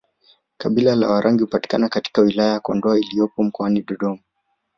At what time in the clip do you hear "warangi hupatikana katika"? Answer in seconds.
1.09-2.21